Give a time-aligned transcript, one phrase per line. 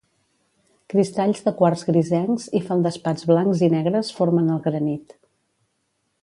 [0.93, 5.15] Cristalls de quars grisencs i feldespats blancs i negres formen el granit.